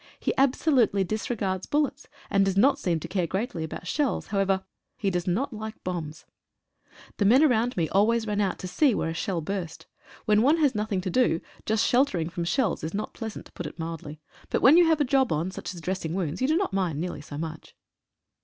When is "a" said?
9.11-9.13, 13.13-13.13, 15.01-15.05